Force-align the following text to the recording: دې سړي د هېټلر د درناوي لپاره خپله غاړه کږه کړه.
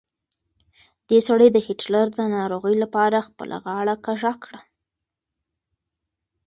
دې 1.09 1.19
سړي 1.27 1.47
د 1.51 1.57
هېټلر 1.67 2.05
د 2.11 2.17
درناوي 2.17 2.75
لپاره 2.83 3.25
خپله 3.27 3.55
غاړه 3.65 3.95
کږه 4.05 4.33
کړه. 4.43 4.59